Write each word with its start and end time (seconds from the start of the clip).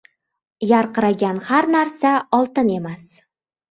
•Yarqiragan 0.69 1.43
har 1.51 1.71
narsa 1.79 2.19
oltin 2.43 2.77
emas. 2.83 3.11